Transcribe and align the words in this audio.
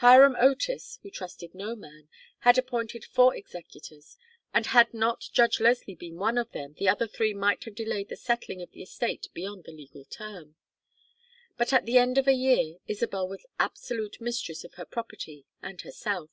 Hiram 0.00 0.36
Otis, 0.38 0.98
who 1.02 1.08
trusted 1.10 1.54
no 1.54 1.74
man, 1.74 2.10
had 2.40 2.58
appointed 2.58 3.02
four 3.02 3.34
executors; 3.34 4.18
and 4.52 4.66
had 4.66 4.92
not 4.92 5.22
Judge 5.32 5.58
Leslie 5.58 5.94
been 5.94 6.16
one 6.18 6.36
of 6.36 6.50
them 6.52 6.74
the 6.76 6.86
other 6.86 7.06
three 7.06 7.32
might 7.32 7.64
have 7.64 7.76
delayed 7.76 8.10
the 8.10 8.16
settling 8.16 8.60
of 8.60 8.70
the 8.72 8.82
estate 8.82 9.28
beyond 9.32 9.64
the 9.64 9.72
legal 9.72 10.04
term. 10.04 10.54
But 11.56 11.72
at 11.72 11.86
the 11.86 11.96
end 11.96 12.18
of 12.18 12.28
a 12.28 12.34
year 12.34 12.76
Isabel 12.88 13.26
was 13.26 13.46
absolute 13.58 14.20
mistress 14.20 14.64
of 14.64 14.74
her 14.74 14.84
property 14.84 15.46
and 15.62 15.80
herself. 15.80 16.28